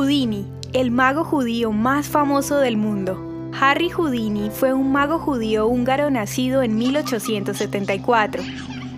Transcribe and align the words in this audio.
Houdini, 0.00 0.46
el 0.72 0.90
mago 0.90 1.24
judío 1.24 1.72
más 1.72 2.08
famoso 2.08 2.56
del 2.56 2.78
mundo. 2.78 3.50
Harry 3.60 3.90
Houdini 3.90 4.48
fue 4.48 4.72
un 4.72 4.92
mago 4.92 5.18
judío 5.18 5.66
húngaro 5.66 6.08
nacido 6.10 6.62
en 6.62 6.78
1874. 6.78 8.42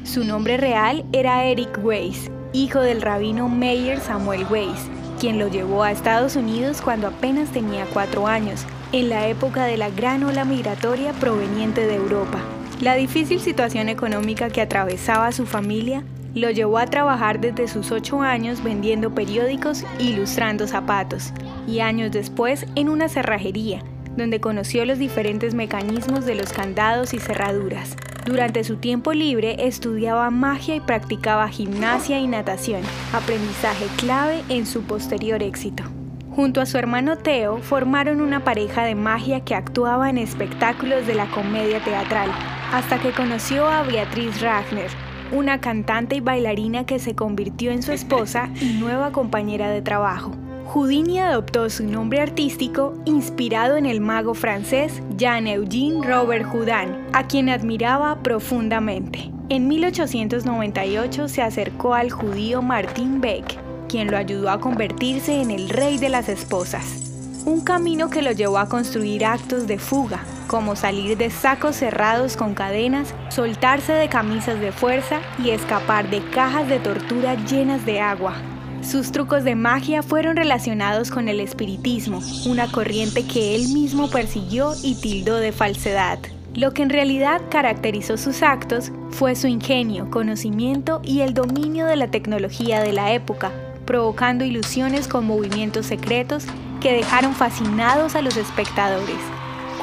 Su 0.04 0.22
nombre 0.22 0.58
real 0.58 1.04
era 1.12 1.44
Eric 1.44 1.80
Weiss, 1.82 2.30
hijo 2.52 2.78
del 2.78 3.02
rabino 3.02 3.48
Meyer 3.48 3.98
Samuel 3.98 4.46
Weiss, 4.48 4.88
quien 5.18 5.40
lo 5.40 5.48
llevó 5.48 5.82
a 5.82 5.90
Estados 5.90 6.36
Unidos 6.36 6.80
cuando 6.80 7.08
apenas 7.08 7.50
tenía 7.50 7.84
cuatro 7.92 8.28
años, 8.28 8.64
en 8.92 9.08
la 9.08 9.26
época 9.26 9.64
de 9.64 9.78
la 9.78 9.90
gran 9.90 10.22
ola 10.22 10.44
migratoria 10.44 11.12
proveniente 11.14 11.84
de 11.84 11.96
Europa. 11.96 12.38
La 12.80 12.94
difícil 12.94 13.40
situación 13.40 13.88
económica 13.88 14.50
que 14.50 14.60
atravesaba 14.60 15.32
su 15.32 15.46
familia 15.46 16.04
lo 16.34 16.50
llevó 16.50 16.78
a 16.78 16.86
trabajar 16.86 17.40
desde 17.40 17.68
sus 17.68 17.90
ocho 17.90 18.22
años 18.22 18.62
vendiendo 18.62 19.14
periódicos 19.14 19.84
e 19.98 20.04
ilustrando 20.04 20.66
zapatos, 20.66 21.32
y 21.66 21.80
años 21.80 22.10
después 22.10 22.66
en 22.74 22.88
una 22.88 23.08
cerrajería, 23.08 23.82
donde 24.16 24.40
conoció 24.40 24.84
los 24.84 24.98
diferentes 24.98 25.54
mecanismos 25.54 26.24
de 26.24 26.34
los 26.34 26.52
candados 26.52 27.14
y 27.14 27.18
cerraduras. 27.18 27.96
Durante 28.24 28.62
su 28.62 28.76
tiempo 28.76 29.12
libre 29.12 29.66
estudiaba 29.66 30.30
magia 30.30 30.76
y 30.76 30.80
practicaba 30.80 31.48
gimnasia 31.48 32.20
y 32.20 32.28
natación, 32.28 32.82
aprendizaje 33.12 33.86
clave 33.96 34.42
en 34.48 34.64
su 34.64 34.82
posterior 34.82 35.42
éxito. 35.42 35.82
Junto 36.30 36.60
a 36.62 36.66
su 36.66 36.78
hermano 36.78 37.18
Theo 37.18 37.58
formaron 37.58 38.20
una 38.22 38.42
pareja 38.42 38.84
de 38.84 38.94
magia 38.94 39.40
que 39.40 39.54
actuaba 39.54 40.08
en 40.08 40.16
espectáculos 40.16 41.06
de 41.06 41.14
la 41.14 41.26
comedia 41.26 41.82
teatral, 41.84 42.30
hasta 42.72 42.98
que 43.00 43.10
conoció 43.10 43.66
a 43.68 43.82
Beatriz 43.82 44.40
Ragner, 44.40 44.90
una 45.32 45.60
cantante 45.60 46.16
y 46.16 46.20
bailarina 46.20 46.86
que 46.86 46.98
se 46.98 47.14
convirtió 47.14 47.70
en 47.70 47.82
su 47.82 47.92
esposa 47.92 48.50
y 48.60 48.74
nueva 48.74 49.12
compañera 49.12 49.70
de 49.70 49.82
trabajo. 49.82 50.32
Houdini 50.66 51.18
adoptó 51.18 51.68
su 51.68 51.84
nombre 51.84 52.20
artístico 52.20 52.94
inspirado 53.04 53.76
en 53.76 53.84
el 53.84 54.00
mago 54.00 54.32
francés 54.32 55.02
Jean-Eugène 55.18 56.02
Robert 56.02 56.46
Houdin, 56.46 56.96
a 57.12 57.26
quien 57.26 57.48
admiraba 57.50 58.22
profundamente. 58.22 59.30
En 59.50 59.68
1898 59.68 61.28
se 61.28 61.42
acercó 61.42 61.94
al 61.94 62.10
judío 62.10 62.62
Martin 62.62 63.20
Beck, 63.20 63.58
quien 63.88 64.10
lo 64.10 64.16
ayudó 64.16 64.48
a 64.48 64.60
convertirse 64.60 65.42
en 65.42 65.50
el 65.50 65.68
rey 65.68 65.98
de 65.98 66.08
las 66.08 66.30
esposas. 66.30 67.11
Un 67.44 67.62
camino 67.62 68.08
que 68.08 68.22
lo 68.22 68.30
llevó 68.30 68.58
a 68.58 68.68
construir 68.68 69.24
actos 69.24 69.66
de 69.66 69.76
fuga, 69.76 70.20
como 70.46 70.76
salir 70.76 71.18
de 71.18 71.28
sacos 71.28 71.74
cerrados 71.74 72.36
con 72.36 72.54
cadenas, 72.54 73.16
soltarse 73.30 73.92
de 73.92 74.08
camisas 74.08 74.60
de 74.60 74.70
fuerza 74.70 75.18
y 75.42 75.50
escapar 75.50 76.08
de 76.08 76.22
cajas 76.30 76.68
de 76.68 76.78
tortura 76.78 77.34
llenas 77.34 77.84
de 77.84 78.00
agua. 78.00 78.34
Sus 78.80 79.10
trucos 79.10 79.42
de 79.42 79.56
magia 79.56 80.04
fueron 80.04 80.36
relacionados 80.36 81.10
con 81.10 81.28
el 81.28 81.40
espiritismo, 81.40 82.20
una 82.46 82.70
corriente 82.70 83.26
que 83.26 83.56
él 83.56 83.70
mismo 83.70 84.08
persiguió 84.08 84.74
y 84.80 84.94
tildó 84.94 85.36
de 85.36 85.50
falsedad. 85.50 86.20
Lo 86.54 86.72
que 86.72 86.82
en 86.82 86.90
realidad 86.90 87.40
caracterizó 87.50 88.18
sus 88.18 88.44
actos 88.44 88.92
fue 89.10 89.34
su 89.34 89.48
ingenio, 89.48 90.10
conocimiento 90.10 91.00
y 91.02 91.22
el 91.22 91.34
dominio 91.34 91.86
de 91.86 91.96
la 91.96 92.08
tecnología 92.08 92.80
de 92.82 92.92
la 92.92 93.12
época, 93.12 93.50
provocando 93.84 94.44
ilusiones 94.44 95.08
con 95.08 95.26
movimientos 95.26 95.86
secretos 95.86 96.46
que 96.82 96.92
dejaron 96.92 97.34
fascinados 97.34 98.16
a 98.16 98.22
los 98.22 98.36
espectadores. 98.36 99.18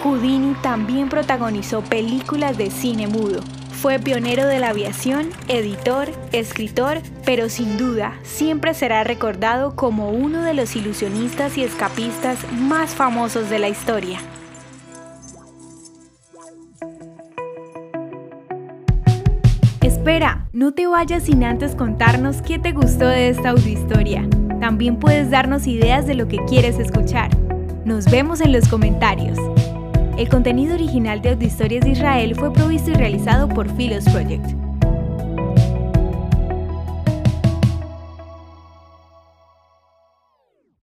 Houdini 0.03 0.53
también 0.61 1.09
protagonizó 1.09 1.81
películas 1.81 2.57
de 2.57 2.69
cine 2.69 3.07
mudo. 3.07 3.41
Fue 3.71 3.97
pionero 3.99 4.45
de 4.45 4.59
la 4.59 4.69
aviación, 4.69 5.29
editor, 5.47 6.09
escritor, 6.33 7.01
pero 7.25 7.47
sin 7.47 7.77
duda 7.77 8.19
siempre 8.23 8.73
será 8.73 9.05
recordado 9.05 9.75
como 9.75 10.09
uno 10.09 10.41
de 10.41 10.53
los 10.53 10.75
ilusionistas 10.75 11.57
y 11.57 11.63
escapistas 11.63 12.39
más 12.51 12.93
famosos 12.93 13.49
de 13.49 13.59
la 13.59 13.69
historia. 13.69 14.19
Espera, 19.81 20.47
no 20.51 20.73
te 20.73 20.87
vayas 20.87 21.23
sin 21.23 21.45
antes 21.45 21.75
contarnos 21.75 22.41
qué 22.41 22.59
te 22.59 22.73
gustó 22.73 23.07
de 23.07 23.29
esta 23.29 23.51
audiohistoria. 23.51 24.27
También 24.59 24.97
puedes 24.97 25.31
darnos 25.31 25.67
ideas 25.67 26.05
de 26.05 26.15
lo 26.15 26.27
que 26.27 26.37
quieres 26.45 26.79
escuchar. 26.79 27.29
Nos 27.85 28.05
vemos 28.11 28.41
en 28.41 28.51
los 28.51 28.67
comentarios. 28.67 29.37
El 30.17 30.27
contenido 30.27 30.75
original 30.75 31.21
de 31.21 31.29
Audiohistorias 31.29 31.85
de 31.85 31.91
Israel 31.91 32.35
fue 32.35 32.51
provisto 32.51 32.91
y 32.91 32.95
realizado 32.95 33.47
por 33.47 33.73
Philos 33.75 34.03
Project. 34.05 34.68